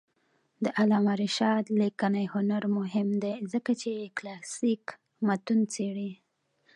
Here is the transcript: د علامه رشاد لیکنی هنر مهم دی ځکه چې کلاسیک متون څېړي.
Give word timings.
د 0.63 0.65
علامه 0.79 1.13
رشاد 1.23 1.65
لیکنی 1.81 2.25
هنر 2.33 2.63
مهم 2.77 3.09
دی 3.23 3.35
ځکه 3.51 3.71
چې 3.81 4.11
کلاسیک 4.17 4.83
متون 5.27 5.59
څېړي. 5.73 6.11